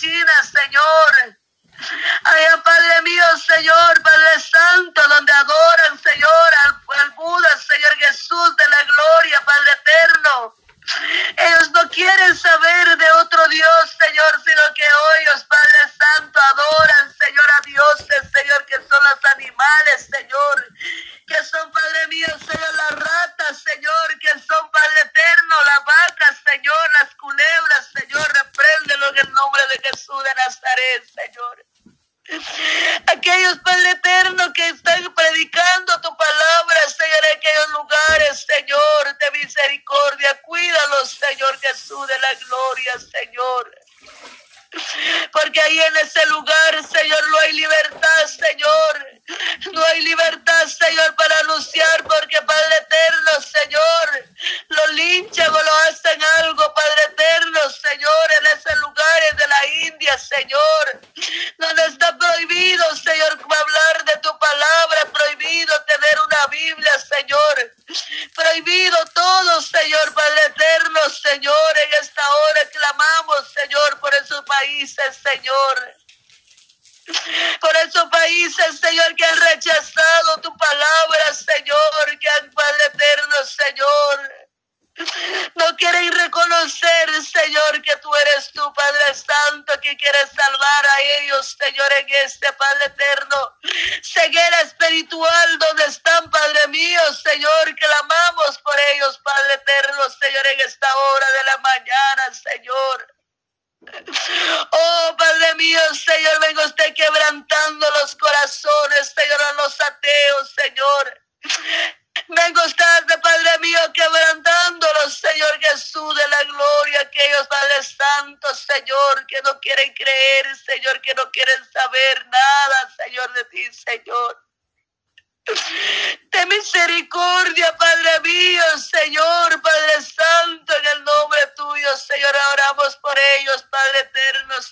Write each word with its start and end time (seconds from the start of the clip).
Señor. 0.00 0.99
Jesús 41.80 42.06
de 42.06 42.18
la 42.18 42.34
gloria, 42.34 42.98
Señor. 42.98 43.70
Porque 45.32 45.60
ahí 45.60 45.80
en 45.80 45.96
ese 45.96 46.24
lugar, 46.26 46.84
Señor, 46.86 47.28
no 47.30 47.38
hay 47.38 47.52
libertad, 47.54 48.26
Señor. 48.26 49.06
No 49.72 49.84
hay 49.84 50.02
libertad, 50.02 50.66
Señor, 50.66 51.14
para 51.14 51.38
anunciar, 51.38 52.02
porque 52.04 52.40
Padre 52.42 52.76
eterno, 52.76 53.30
Señor, 53.40 54.28
lo 54.68 54.86
linchan 54.88 55.54
o 55.54 55.62
lo 55.62 55.74
hacen 55.88 56.20
algo, 56.38 56.74
Padre 56.74 57.02
eterno, 57.08 57.60
Señor, 57.70 58.30
en 58.40 58.46
ese 58.58 58.76
lugares 58.76 59.36
de 59.36 59.48
la 59.48 59.66
India, 59.66 60.18
Señor, 60.18 61.00
donde 61.58 61.86
está 61.86 62.16
prohibido, 62.18 62.96
Señor, 62.96 63.32
hablar 63.32 64.04
de 64.04 64.16
tu 64.20 64.38
palabra, 64.50 65.12
prohibido 65.12 65.84
tener 65.84 66.20
una 66.20 66.46
Biblia, 66.50 66.92
Señor, 66.98 67.72
prohibido 68.34 68.96
todo, 69.14 69.62
Señor, 69.62 70.14
Padre 70.14 70.44
eterno, 70.46 71.00
Señor, 71.10 71.78
en 71.84 71.92
esta 72.02 72.22
hora 72.34 72.60
clamamos, 72.70 73.52
Señor, 73.52 74.00
por 74.00 74.14
esos 74.14 74.44
países, 74.44 75.16
Señor. 75.22 75.96
Por 77.60 77.76
esos 77.76 78.08
países, 78.08 78.78
Señor, 78.78 79.16
que 79.16 79.24
han 79.24 79.40
rechazado 79.40 80.40
tu 80.42 80.56
palabra, 80.56 81.34
Señor, 81.34 82.18
que 82.20 82.28
han, 82.28 82.50
Padre 82.52 82.84
eterno, 82.86 83.36
Señor. 83.46 84.40
No 85.56 85.76
quieren 85.76 86.12
reconocer, 86.12 86.89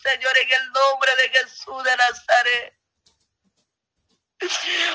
Señor, 0.08 0.38
en 0.38 0.52
el 0.52 0.72
nombre 0.72 1.16
de 1.16 1.28
Jesús 1.28 1.84
de 1.84 1.96
Nazaret. 1.96 2.74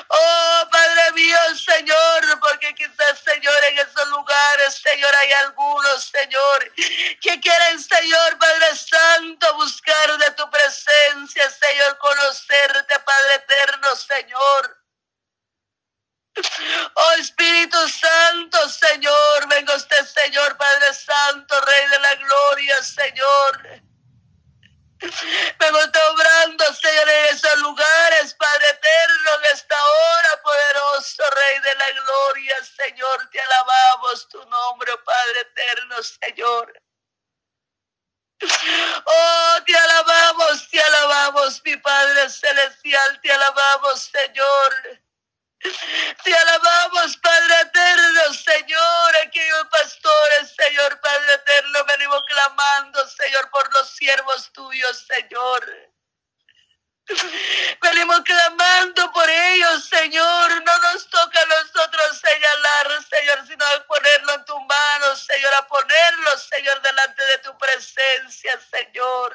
Oh, 0.08 0.68
Padre 0.70 1.12
mío, 1.12 1.38
Señor, 1.54 2.40
porque 2.40 2.74
quizás, 2.74 3.20
Señor, 3.22 3.64
en 3.64 3.78
esos 3.78 4.08
lugares, 4.08 4.74
Señor, 4.74 5.14
hay 5.14 5.32
algunos, 5.32 6.04
Señor, 6.04 6.74
que 7.20 7.40
quieren, 7.40 7.80
Señor, 7.80 8.38
Padre 8.38 8.74
Santo, 8.74 9.54
buscar 9.54 10.18
de 10.18 10.30
tu 10.32 10.50
presencia, 10.50 11.50
Señor, 11.50 11.98
conocerte, 11.98 12.98
Padre 13.00 13.34
eterno, 13.34 13.96
Señor. 13.96 14.84
Oh 16.94 17.12
Espíritu 17.18 17.88
Santo, 17.88 18.68
Señor, 18.68 19.48
venga 19.48 19.76
usted, 19.76 20.04
Señor, 20.06 20.56
Padre 20.56 20.92
Santo, 20.94 21.60
Rey 21.60 21.88
de 21.90 21.98
la 22.00 22.14
Gloria, 22.16 22.82
Señor. 22.82 23.84
Vengo 25.58 25.78
usted 25.78 26.00
obrando, 26.10 26.64
Señor, 26.74 27.08
en 27.08 27.34
esos 27.34 27.58
lugares, 27.58 28.34
Padre 28.34 28.66
eterno, 28.70 29.30
en 29.38 29.44
esta 29.56 29.76
hora, 29.76 30.42
poderoso 30.42 31.22
Rey 31.30 31.58
de 31.60 31.74
la 31.74 31.90
Gloria, 31.90 32.56
Señor, 32.64 33.30
te 33.30 33.40
alabamos 33.40 34.28
tu 34.28 34.44
nombre, 34.46 34.96
Padre 34.98 35.40
eterno, 35.40 35.96
Señor. 36.02 36.80
Oh, 39.06 39.56
te 39.64 39.76
alabamos, 39.76 40.68
te 40.68 40.80
alabamos, 40.80 41.62
mi 41.64 41.76
Padre 41.76 42.28
celestial, 42.30 43.20
te 43.22 43.32
alabamos, 43.32 44.02
Señor. 44.02 45.00
Te 46.22 46.34
alabamos, 46.34 47.16
Padre 47.18 47.60
eterno, 47.62 48.34
Señor, 48.34 49.16
aquellos 49.26 49.66
pastores, 49.70 50.54
Señor, 50.56 51.00
Padre 51.00 51.34
eterno, 51.34 51.84
venimos 51.84 52.22
clamando, 52.26 53.08
Señor, 53.08 53.50
por 53.50 53.72
los 53.72 53.88
siervos 53.90 54.52
tuyos, 54.52 55.06
Señor. 55.06 55.94
Venimos 57.80 58.20
clamando 58.20 59.12
por 59.12 59.28
ellos, 59.28 59.88
Señor. 59.88 60.64
No 60.64 60.78
nos 60.78 61.08
toca 61.08 61.40
a 61.40 61.46
nosotros 61.46 62.18
señalar, 62.18 63.04
Señor, 63.08 63.46
sino 63.46 63.64
a 63.66 63.86
ponerlo 63.86 64.34
en 64.34 64.44
tus 64.44 64.60
manos, 64.66 65.26
Señor, 65.26 65.54
a 65.54 65.66
ponerlos, 65.66 66.48
Señor, 66.48 66.80
delante 66.80 67.24
de 67.24 67.38
tu 67.38 67.58
presencia, 67.58 68.58
Señor. 68.70 69.34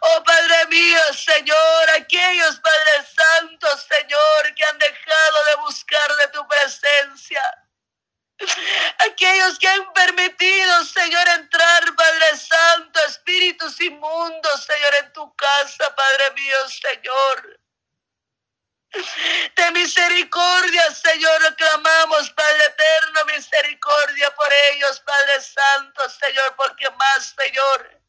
Oh 0.00 0.22
Padre 0.24 0.66
mío, 0.66 1.00
Señor, 1.14 1.90
aquellos 1.96 2.60
Padre 2.60 3.06
Santo, 3.16 3.66
Señor, 3.78 4.54
que 4.54 4.64
han 4.64 4.78
dejado 4.78 5.44
de 5.46 5.54
buscar 5.56 6.16
de 6.16 6.28
tu 6.28 6.46
presencia. 6.46 7.42
Aquellos 8.98 9.58
que 9.58 9.68
han 9.68 9.92
permitido, 9.92 10.84
Señor, 10.84 11.28
entrar, 11.28 11.96
Padre 11.96 12.36
Santo, 12.36 13.00
espíritus 13.06 13.80
inmundos, 13.80 14.64
Señor, 14.64 14.94
en 15.00 15.12
tu 15.12 15.34
casa, 15.36 15.94
Padre 15.94 16.30
mío, 16.32 16.68
Señor. 16.68 17.60
De 19.56 19.70
misericordia, 19.72 20.94
Señor, 20.94 21.56
clamamos, 21.56 22.30
Padre 22.30 22.64
eterno, 22.66 23.24
misericordia 23.26 24.34
por 24.34 24.48
ellos, 24.70 25.00
Padre 25.00 25.40
Santo, 25.40 26.08
Señor, 26.10 26.54
porque 26.56 26.88
más, 26.90 27.34
Señor, 27.36 28.03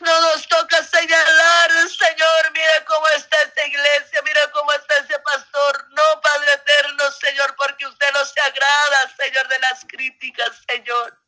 no 0.00 0.20
nos 0.20 0.46
toca 0.48 0.84
señalar, 0.84 1.70
Señor, 1.88 2.52
mira 2.52 2.84
cómo 2.84 3.08
está 3.08 3.36
esta 3.42 3.66
iglesia, 3.66 4.22
mira 4.24 4.50
cómo 4.52 4.72
está 4.72 4.96
ese 4.96 5.18
pastor. 5.20 5.86
No, 5.90 6.20
Padre 6.20 6.52
eterno, 6.52 7.10
Señor, 7.12 7.54
porque 7.56 7.86
usted 7.86 8.06
no 8.12 8.24
se 8.24 8.40
agrada, 8.40 9.14
Señor, 9.16 9.48
de 9.48 9.58
las 9.60 9.84
críticas, 9.88 10.62
Señor. 10.68 11.18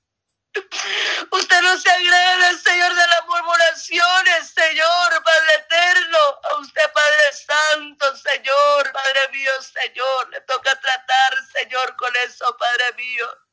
Usted 1.31 1.61
no 1.63 1.79
se 1.79 1.91
agrada, 1.91 2.59
Señor, 2.59 2.95
de 2.95 3.07
las 3.07 3.25
murmuraciones, 3.27 4.51
Señor, 4.53 5.23
Padre 5.23 5.55
eterno. 5.55 6.19
A 6.51 6.55
usted, 6.57 6.93
Padre 6.93 7.33
Santo, 7.33 8.17
Señor, 8.17 8.93
Padre 8.93 9.29
mío, 9.33 9.53
Señor. 9.63 10.29
Le 10.31 10.41
toca 10.43 10.79
tratar, 10.79 11.39
Señor, 11.53 11.97
con 11.97 12.15
eso, 12.17 12.57
Padre 12.59 12.93
mío 12.95 13.50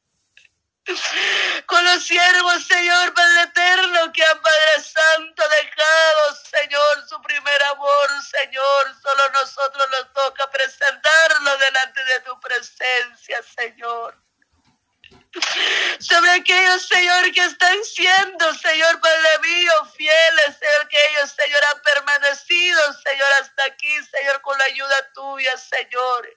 con 1.66 1.84
los 1.84 2.04
siervos, 2.04 2.66
Señor 2.66 3.13
Padre 3.13 3.42
eterno, 3.42 4.12
que 4.13 4.24
han 4.24 4.42
Padre 4.42 4.84
Santo 4.84 5.44
dejado, 5.50 6.36
Señor, 6.50 7.07
su 7.07 7.22
primer 7.22 7.63
amor, 7.63 8.10
Señor. 8.24 8.95
Solo 9.01 9.24
nosotros 9.34 9.88
nos 9.92 10.13
toca 10.13 10.50
presentarlo 10.50 11.57
delante 11.57 12.04
de 12.06 12.19
tu 12.22 12.39
presencia, 12.39 13.42
Señor. 13.57 14.18
Sobre 16.00 16.31
aquellos, 16.31 16.88
Señor, 16.88 17.31
que 17.31 17.44
están 17.44 17.84
siendo, 17.84 18.54
Señor 18.56 19.00
Padre 19.00 19.39
mío, 19.44 19.74
fieles, 19.95 20.57
Señor, 20.57 20.88
que 20.88 20.98
ellos, 21.10 21.31
Señor, 21.31 21.62
han 21.72 21.81
permanecido, 21.81 22.81
Señor, 23.04 23.28
hasta 23.42 23.66
aquí, 23.66 24.04
Señor, 24.06 24.42
con 24.42 24.57
la 24.57 24.66
ayuda 24.66 25.12
tuya, 25.13 25.57
Señor 25.57 26.28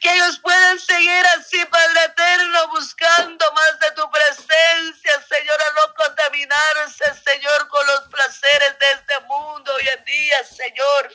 que 0.00 0.12
ellos 0.12 0.38
puedan 0.40 0.78
seguir 0.78 1.24
así, 1.38 1.64
Padre 1.66 2.04
Eterno, 2.04 2.68
buscando 2.68 3.50
más 3.52 3.78
de 3.80 3.90
tu 3.92 4.10
presencia, 4.10 5.12
Señor, 5.28 5.58
a 5.62 5.72
no 5.74 5.94
contaminarse, 5.94 7.04
Señor, 7.24 7.68
con 7.68 7.86
los 7.86 8.00
placeres 8.08 8.78
de 8.78 8.86
este 8.92 9.20
mundo 9.20 9.72
hoy 9.74 9.88
en 9.88 10.04
día, 10.04 10.44
Señor. 10.44 11.12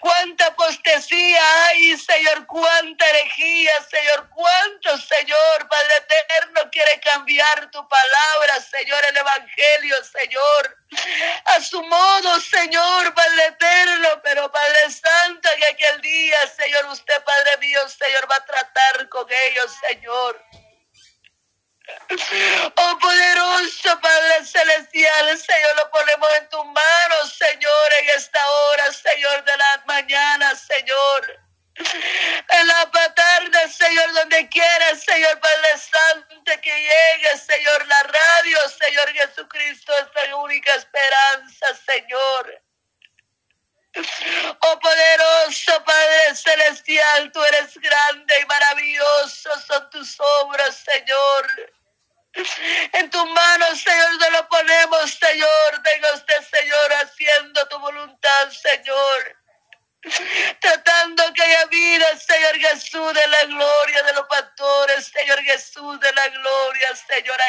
Cuánta 0.00 0.46
apostasía 0.46 1.66
hay, 1.66 1.96
Señor, 1.96 2.46
cuánta 2.46 3.08
herejía, 3.08 3.72
Señor, 3.88 4.28
cuánto, 4.30 4.98
Señor, 4.98 5.68
Padre 5.68 5.94
eterno, 5.98 6.70
quiere 6.70 7.00
cambiar 7.00 7.70
tu 7.70 7.86
palabra, 7.88 8.60
Señor, 8.60 9.00
el 9.08 9.16
Evangelio, 9.16 9.96
Señor, 10.04 10.78
a 11.44 11.60
su 11.60 11.82
modo, 11.82 12.40
Señor, 12.40 13.14
Padre 13.14 13.46
eterno, 13.46 14.08
pero 14.22 14.50
Padre 14.50 14.90
Santo, 14.90 15.48
que 15.56 15.66
aquel 15.66 16.00
día, 16.00 16.36
Señor, 16.56 16.86
usted, 16.86 17.22
Padre 17.24 17.58
mío, 17.58 17.80
Señor, 17.88 18.30
va 18.30 18.36
a 18.36 18.44
tratar 18.46 19.08
con 19.08 19.26
ellos, 19.30 19.72
Señor. 19.88 20.69
Oh 22.76 22.98
poderoso 22.98 24.00
Padre 24.00 24.44
Celestial, 24.44 25.38
Señor, 25.38 25.76
lo 25.76 25.90
ponemos 25.90 26.28
en 26.38 26.48
tus 26.48 26.64
manos, 26.64 27.34
Señor, 27.36 27.92
en 28.00 28.08
esta 28.10 28.50
hora, 28.50 28.92
Señor, 28.92 29.44
de 29.44 29.56
la 29.56 29.82
mañana, 29.86 30.54
Señor. 30.56 31.40
En 32.48 32.66
la 32.66 32.90
tarde, 33.14 33.68
Señor, 33.68 34.12
donde 34.12 34.48
quieras, 34.48 35.02
Señor 35.02 35.38
Padre 35.40 35.78
Santo, 35.78 36.52
que 36.60 36.70
llegue, 36.70 37.38
Señor, 37.38 37.86
la 37.86 38.02
radio, 38.02 38.58
Señor 38.68 39.12
Jesucristo, 39.12 39.92
es 39.98 40.28
la 40.28 40.36
única 40.36 40.74
esperanza, 40.74 41.66
Señor. 41.86 42.62
Oh 44.60 44.78
poderoso 44.78 45.84
Padre 45.84 46.34
Celestial, 46.34 47.32
tú 47.32 47.42
eres 47.42 47.76
grande 47.78 48.34
y 48.40 48.46
maravilloso, 48.46 48.99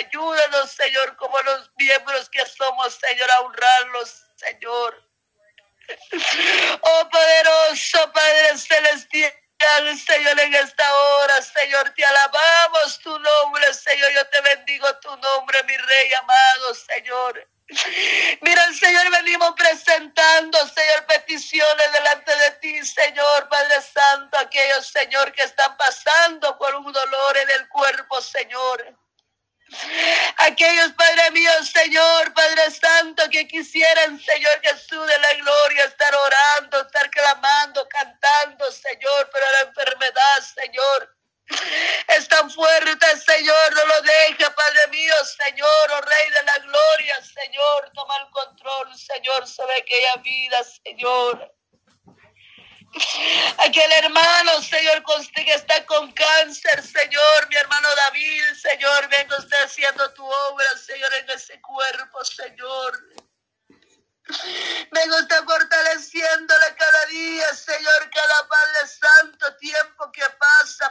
Ayúdanos, 0.02 0.72
Señor, 0.72 1.16
como 1.16 1.38
los 1.42 1.72
miembros 1.78 2.30
que 2.30 2.46
somos, 2.46 2.96
Señor, 2.96 3.30
a 3.32 3.40
honrarlos, 3.42 4.24
Señor. 4.36 5.04
Oh 6.82 7.10
poderoso 7.10 8.12
Padre 8.12 8.58
Celestial. 8.58 9.34
Señor, 10.08 10.40
en 10.40 10.56
esta 10.56 10.92
hora, 10.92 11.40
Señor, 11.42 11.94
te 11.96 12.04
alabamos 12.04 13.00
tu 13.00 13.12
nombre, 13.20 13.74
Señor, 13.76 14.12
yo 14.12 14.28
te 14.28 14.42
bendigo 14.42 14.88
tu 15.02 15.16
nombre, 15.18 15.64
mi 15.64 15.78
Rey 15.78 16.14
amado, 16.14 16.74
Señor. 16.74 17.48
Mira, 18.42 18.74
Señor, 18.74 19.12
venimos 19.12 19.54
presentando, 19.56 20.58
Señor, 20.68 21.06
peticiones 21.06 21.94
delante 21.94 22.36
de 22.36 22.52
ti, 22.60 22.86
Señor, 22.86 23.48
Padre 23.50 23.82
Santo, 23.82 24.38
aquellos, 24.40 24.88
Señor, 24.88 25.32
que 25.32 25.44
están 25.44 25.78
pasando 25.78 26.58
por 26.58 26.74
un 26.76 26.92
dolor 26.92 27.38
en 27.38 27.50
el 27.52 27.70
cuerpo, 27.70 28.20
Señor. 28.20 28.98
Aquellos, 30.38 30.92
Padre 30.94 31.32
mío, 31.32 31.52
Señor, 31.64 32.34
Padre 32.34 32.72
Santo, 32.72 33.24
que 33.30 33.48
quisieran, 33.48 34.20
Señor 34.20 34.60
Jesús 34.62 35.08
de 35.08 35.18
la 35.20 35.34
gloria, 35.36 35.86
estar 35.86 36.14
orando, 36.14 36.82
estar 36.82 37.10
clamando, 37.10 37.88
cantando, 37.88 38.72
Señor, 38.72 39.30
pero 39.32 39.46
la 39.52 39.70
enfermedad, 39.70 40.42
Señor, 40.56 41.16
es 42.08 42.28
tan 42.28 42.50
fuerte, 42.50 43.06
Señor, 43.18 43.76
no 43.76 43.86
lo 43.86 44.02
deje, 44.02 44.50
Padre 44.52 44.88
mío, 44.90 45.14
Señor, 45.26 45.92
oh 45.92 46.02
Rey 46.02 46.30
de 46.30 46.44
la 46.44 46.58
gloria, 46.60 47.22
Señor, 47.24 47.92
toma 47.94 48.16
el 48.18 48.30
control, 48.32 48.98
Señor, 48.98 49.48
sobre 49.48 49.78
aquella 49.78 50.16
vida, 50.18 50.64
Señor. 50.64 51.61
Aquel 53.58 53.92
hermano, 53.94 54.62
Señor, 54.62 55.04
que 55.34 55.54
está 55.54 55.86
con 55.86 56.12
cáncer, 56.12 56.84
Señor, 56.84 57.48
mi 57.50 57.56
hermano 57.56 57.88
David, 57.96 58.54
Señor, 58.56 59.08
venga 59.10 59.38
usted 59.38 59.64
haciendo 59.64 60.12
tu 60.14 60.26
obra, 60.26 60.78
Señor, 60.78 61.14
en 61.14 61.30
ese 61.30 61.62
cuerpo, 61.62 62.24
Señor. 62.26 63.00
Venga 64.92 65.20
usted 65.20 65.44
fortaleciéndole 65.44 66.76
cada 66.78 67.06
día, 67.08 67.54
Señor, 67.54 68.10
cada 68.14 68.48
Padre 68.48 68.88
Santo, 68.88 69.56
tiempo 69.58 70.12
que 70.12 70.30
pasa, 70.38 70.91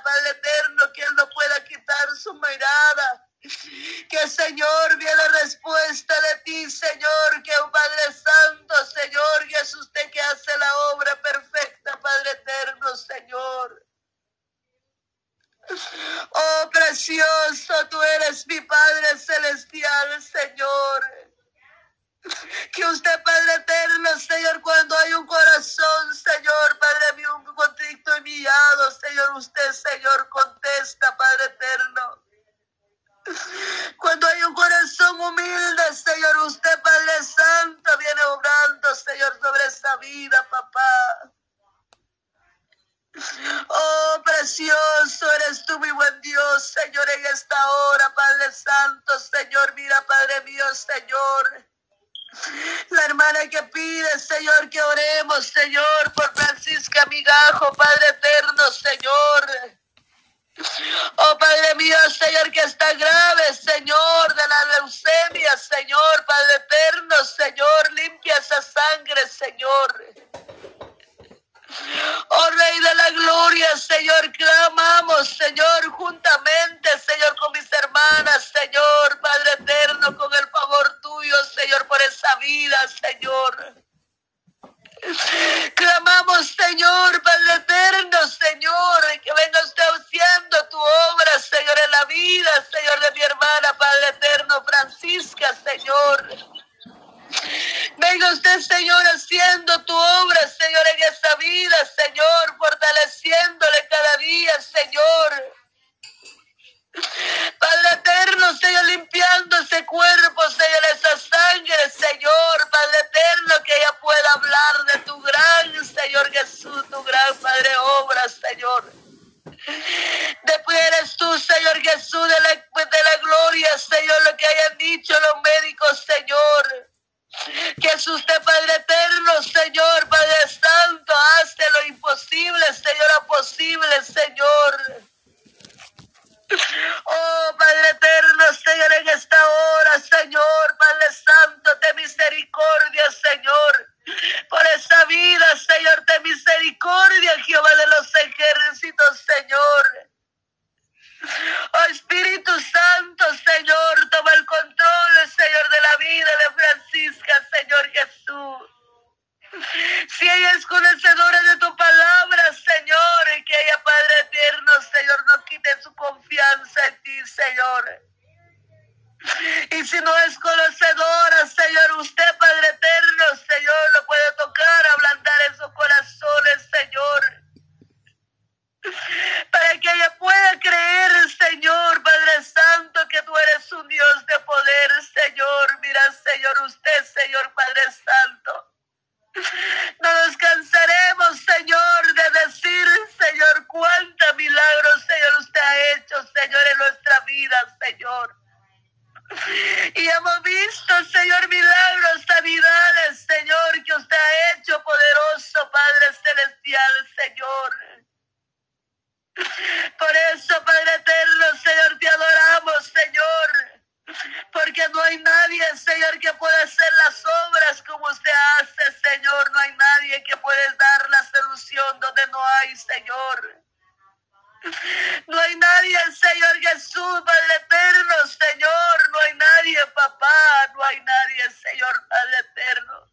No 225.27 225.41
hay 225.41 225.57
nadie, 225.57 225.99
Señor 226.13 226.61
Jesús, 226.61 227.23
Padre 227.25 227.55
eterno, 227.57 228.15
Señor. 228.27 229.11
No 229.11 229.19
hay 229.21 229.35
nadie, 229.35 229.87
papá. 229.95 230.73
No 230.75 230.85
hay 230.85 231.01
nadie, 231.01 231.51
Señor, 231.51 232.09
Padre 232.09 232.39
eterno. 232.41 233.11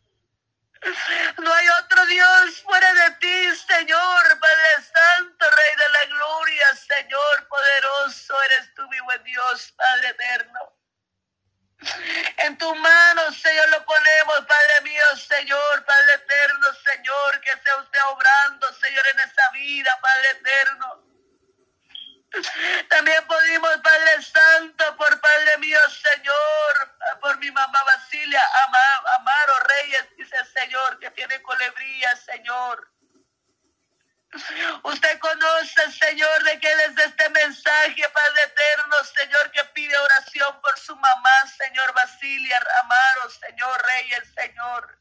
No 1.40 1.54
hay 1.54 1.68
otro 1.84 2.06
Dios 2.06 2.62
fuera 2.62 2.94
de 2.94 3.12
ti, 3.16 3.56
Señor, 3.56 4.40
Padre 4.40 4.84
Santo, 4.94 5.50
Rey 5.50 5.76
de 5.76 5.90
la 5.90 6.06
Gloria, 6.16 6.76
Señor 6.76 7.48
poderoso, 7.48 8.42
eres 8.44 8.74
tú, 8.76 8.88
mi 8.90 9.00
buen 9.02 9.24
Dios, 9.24 9.74
Padre 9.76 10.10
eterno. 10.10 10.60
En 12.48 12.58
tu 12.58 12.74
mano, 12.76 13.30
Señor, 13.34 13.70
lo 13.72 13.84
ponemos, 13.84 14.38
Padre 14.48 14.82
mío, 14.84 15.04
Señor, 15.18 15.86
Padre 15.86 16.14
eterno, 16.14 16.68
Señor, 16.76 17.42
que 17.42 17.52
sea 17.62 17.76
usted 17.76 18.00
obrando, 18.06 18.74
Señor, 18.76 19.06
en 19.06 19.20
esa 19.20 19.50
vida, 19.52 20.00
Padre 20.02 20.30
eterno. 20.30 21.04
También 22.88 23.28
pudimos, 23.28 23.78
Padre 23.84 24.22
Santo, 24.22 24.96
por 24.96 25.20
Padre 25.20 25.58
mío, 25.58 25.80
Señor, 25.90 26.96
por 27.20 27.38
mi 27.40 27.52
mamá 27.52 27.84
Basilia, 27.84 28.42
Amaro 29.18 29.60
Reyes, 29.68 30.08
dice 30.16 30.38
Señor, 30.46 31.00
que 31.00 31.12
tiene 31.12 31.42
colebría, 31.42 32.16
Señor. 32.16 32.88
Usted 34.84 35.20
conoce, 35.20 35.92
Señor, 35.92 36.44
de 36.44 36.60
que 36.60 36.76
desde 36.76 37.04
este 37.06 37.30
mensaje, 37.30 38.10
Padre 38.10 38.37
su 40.88 40.96
mamá, 40.96 41.38
Señor 41.58 41.94
Basilia, 41.94 42.58
Amaro, 42.82 43.30
Señor 43.30 43.86
Reyes, 43.88 44.24
Señor. 44.34 44.98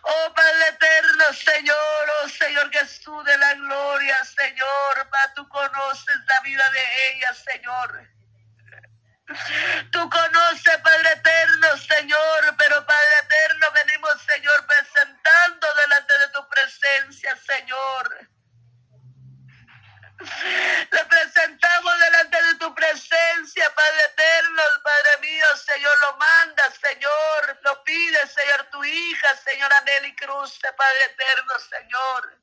Oh 0.00 0.34
Padre 0.34 0.68
eterno, 0.68 1.24
Señor, 1.34 2.10
oh 2.22 2.28
Señor 2.30 2.72
Jesús 2.72 3.22
de 3.26 3.36
la 3.36 3.52
gloria, 3.52 4.16
Señor, 4.24 5.10
pa, 5.10 5.34
tú 5.34 5.46
conoces 5.50 6.16
la 6.26 6.40
vida 6.40 6.64
de 6.70 7.08
ella, 7.10 7.34
Señor. 7.34 8.08
Tú 9.92 10.08
conoces, 10.08 10.78
Padre 10.78 11.10
eterno, 11.10 11.76
Señor, 11.76 12.56
pero 12.56 12.85
hija, 28.86 29.36
Señora 29.36 29.80
Nelly 29.82 30.14
Cruz, 30.16 30.58
Padre 30.76 31.04
eterno, 31.04 31.58
Señor. 31.58 32.38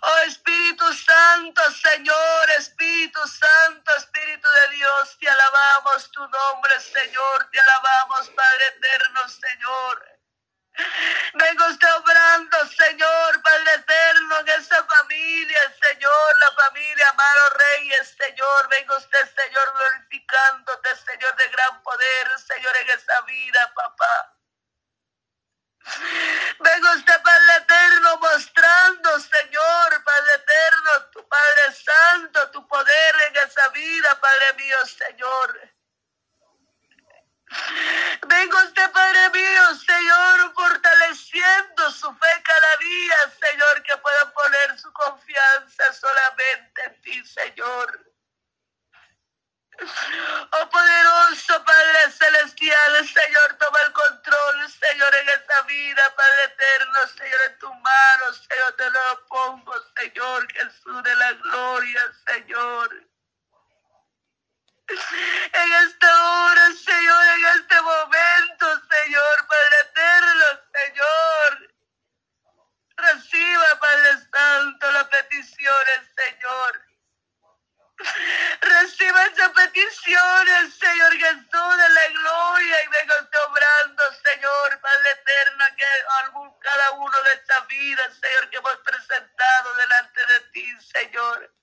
Oh 0.00 0.18
Espíritu 0.26 0.92
Santo, 0.94 1.62
Señor, 1.70 2.50
Espíritu 2.58 3.20
Santo, 3.28 3.94
Espíritu 3.96 4.48
de 4.48 4.76
Dios, 4.76 5.16
te 5.20 5.28
alabamos 5.28 6.10
tu 6.10 6.20
nombre, 6.20 6.80
Señor, 6.80 7.48
te 7.50 7.60
alabamos, 7.60 8.30
Padre 8.30 8.66
eterno, 8.66 9.28
Señor. 9.28 10.12
Venga 11.34 11.68
usted 11.68 11.94
obrando, 11.96 12.66
Señor, 12.66 13.42
Padre 13.42 13.74
eterno, 13.74 14.38
en 14.40 14.48
esa 14.48 14.84
familia, 14.84 15.60
Señor, 15.80 16.38
la 16.38 16.64
familia 16.64 17.08
Amaro 17.10 17.50
Reyes, 17.50 18.16
Señor. 18.18 18.68
Venga 18.70 18.96
usted, 18.96 19.30
Señor, 19.36 19.72
glorificándote, 19.72 20.96
Señor, 20.96 21.36
de 21.36 21.48
gran 21.48 21.82
poder, 21.82 22.38
Señor, 22.40 22.76
en 22.76 22.90
esa 22.90 23.20
vida, 23.22 23.72
papá. 23.74 24.41
Venga 26.60 26.92
usted, 26.92 27.22
Padre 27.22 27.56
eterno, 27.58 28.16
mostrando, 28.18 29.20
Señor, 29.20 30.04
Padre 30.04 30.34
eterno, 30.36 30.90
tu 31.12 31.28
Padre 31.28 31.74
Santo, 31.74 32.50
tu 32.50 32.66
poder 32.68 33.14
en 33.28 33.36
esa 33.36 33.68
vida, 33.68 34.20
Padre 34.20 34.52
mío, 34.54 34.76
Señor. 34.86 35.72
Venga 38.26 38.64
usted, 38.64 38.90
Padre 38.92 39.30
mío, 39.30 39.74
Señor, 39.74 40.54
fortaleciendo 40.54 41.90
su 41.90 42.14
fe 42.14 42.42
cada 42.44 42.76
día, 42.76 43.16
Señor, 43.40 43.82
que 43.82 43.96
pueda 43.98 44.32
poner 44.32 44.78
su 44.78 44.92
confianza 44.92 45.92
solamente 45.92 46.84
en 46.84 47.00
ti, 47.02 47.24
Señor. 47.26 48.12
Oh 50.52 50.68
poderoso 50.68 51.64
Padre 51.64 52.10
Celestial, 52.12 53.08
Señor, 53.08 53.56
toma 53.58 53.78
el 53.86 53.92
control, 53.92 54.70
Señor, 54.70 55.16
en 55.16 55.28
esta 55.30 55.62
vida, 55.62 56.14
Padre 56.14 56.44
eterno, 56.44 56.98
Señor, 57.16 57.40
en 57.46 57.58
tus 57.58 57.70
manos, 57.70 58.46
Señor, 58.48 58.72
te 58.76 58.90
lo 58.90 59.26
pongo, 59.28 59.74
Señor, 59.96 60.52
Jesús 60.52 61.02
de 61.02 61.16
la 61.16 61.32
gloria, 61.32 62.00
Señor. 62.26 63.12
En 65.52 65.72
esta 65.72 66.24
hora, 66.24 66.66
Señor, 66.72 67.24
en 67.24 67.44
este 67.60 67.80
momento, 67.80 68.82
Señor, 68.90 69.46
Padre 69.48 69.76
eterno, 69.84 70.44
Señor. 70.72 71.74
Reciba, 72.96 73.78
Padre 73.80 74.18
Santo, 74.30 74.92
las 74.92 75.04
peticiones, 75.08 76.00
Señor. 76.14 76.92
Reciba 78.60 79.24
esas 79.26 79.50
peticiones, 79.50 80.74
Señor 80.74 81.12
Jesús, 81.12 81.76
de 81.76 81.88
la 81.88 82.08
gloria 82.08 82.82
y 82.82 82.88
venga 82.88 83.22
usted 83.22 83.38
obrando, 83.48 84.02
Señor, 84.24 84.80
Padre 84.80 85.10
eterno, 85.10 85.64
que 85.76 85.86
algún, 86.22 86.58
cada 86.58 86.90
Señor, 87.72 88.50
que 88.50 88.56
hemos 88.58 88.76
presentado 88.78 89.74
delante 89.74 90.20
de 90.26 90.40
ti, 90.52 90.80
Señor. 90.92 91.54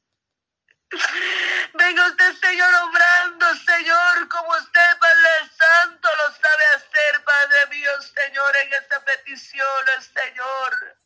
Venga 1.74 2.08
usted, 2.08 2.34
Señor, 2.36 2.74
obrando, 2.74 3.56
Señor, 3.58 4.28
como 4.28 4.50
usted, 4.50 4.98
Padre 5.00 5.52
Santo, 5.56 6.10
lo 6.16 6.34
sabe 6.34 6.66
hacer, 6.76 7.24
Padre 7.24 7.68
mío, 7.70 7.92
Señor, 8.02 8.58
en 8.58 8.74
estas 8.74 9.04
peticiones, 9.04 10.12
Señor. 10.14 10.98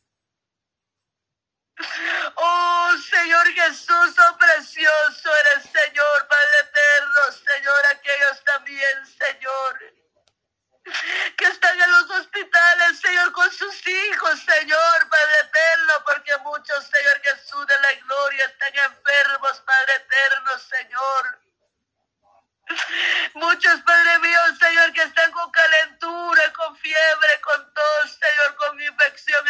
Oh 2.36 2.92
Señor 3.10 3.46
Jesús, 3.52 4.16
oh 4.16 4.38
precioso 4.38 5.36
eres 5.36 5.64
Señor, 5.64 6.28
Padre 6.28 6.58
eterno, 6.60 7.32
Señor, 7.52 7.86
aquellos 7.86 8.44
también, 8.44 9.06
Señor, 9.06 9.94
que 11.36 11.44
están 11.46 11.80
en 11.80 11.90
los 11.90 12.03
hospitales, 12.14 13.00
Señor, 13.00 13.32
con 13.32 13.50
sus 13.50 13.86
hijos, 13.86 14.40
Señor, 14.40 15.08
Padre 15.08 15.34
eterno, 15.42 15.94
porque 16.06 16.32
muchos, 16.42 16.84
Señor 16.84 17.20
Jesús 17.22 17.66
de 17.66 17.74
la 17.80 17.92
gloria, 18.04 18.44
están 18.46 18.74
enfermos, 18.74 19.60
Padre 19.60 19.94
eterno, 19.96 20.58
Señor. 20.58 21.44
Muchos, 23.34 23.80
Padre 23.82 24.18
mío, 24.20 24.40
Señor, 24.58 24.92
que 24.92 25.02
están 25.02 25.30
con 25.32 25.50
calentura, 25.50 26.52
con 26.54 26.76
fiebre, 26.76 27.40
con 27.42 27.74
tos, 27.74 28.18
Señor, 28.18 28.56
con 28.56 28.80
infección 28.80 29.48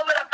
over 0.00 0.12
the 0.14 0.27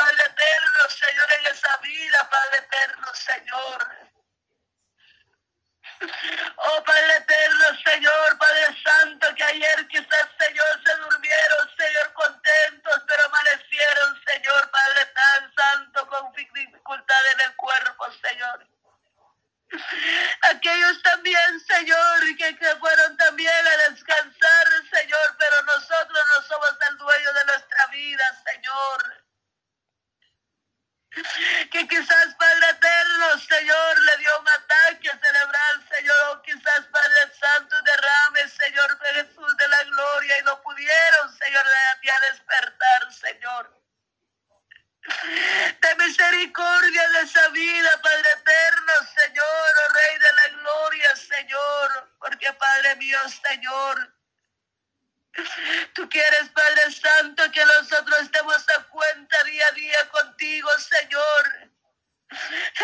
vida, 47.55 48.03
Padre 48.03 48.29
eterno, 48.41 48.93
Señor, 49.17 49.45
oh 49.47 49.93
Rey 49.95 50.19
de 50.19 50.33
la 50.33 50.61
gloria, 50.61 51.17
Señor, 51.17 52.11
porque 52.19 52.53
Padre 52.53 52.97
mío, 52.97 53.19
Señor, 53.49 54.15
Tú 55.95 56.09
quieres, 56.09 56.49
Padre 56.51 56.93
Santo, 56.93 57.43
que 57.51 57.65
nosotros 57.65 58.21
estemos 58.21 58.57
a 58.69 58.83
cuenta 58.85 59.43
día 59.45 59.65
a 59.69 59.73
día 59.73 60.09
contigo, 60.11 60.71
Señor. 60.79 61.71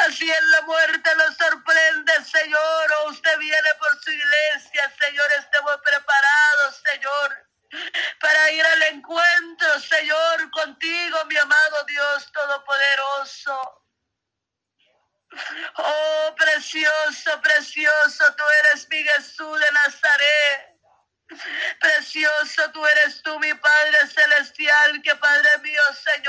Así 0.07 0.31
en 0.31 0.51
la 0.51 0.63
muerte 0.63 1.11
nos 1.17 1.37
sorprende, 1.37 2.13
Señor. 2.25 2.93
O 3.01 3.11
usted 3.11 3.39
viene 3.39 3.75
por 3.79 4.03
su 4.03 4.11
iglesia, 4.11 4.93
Señor. 4.99 5.27
Estemos 5.39 5.77
preparados, 5.83 6.83
Señor, 6.85 7.47
para 8.21 8.51
ir 8.51 8.65
al 8.67 8.83
encuentro, 8.95 9.81
Señor, 9.81 10.51
contigo, 10.51 11.25
mi 11.27 11.37
amado 11.37 11.85
Dios 11.87 12.33
Todopoderoso. 12.33 13.80
Oh, 15.77 16.35
precioso, 16.37 17.41
precioso, 17.41 18.25
tú 18.37 18.45
eres 18.65 18.89
mi 18.89 19.03
Jesús 19.03 19.61
de 19.61 19.67
Nazaret. 19.73 20.71
Precioso 21.79 22.71
tú 22.73 22.85
eres 22.85 23.23
tú, 23.23 23.39
mi 23.39 23.55
Padre 23.55 23.99
Celestial, 24.09 25.01
que 25.03 25.15
Padre 25.15 25.59
mío, 25.63 25.81
Señor. 25.95 26.20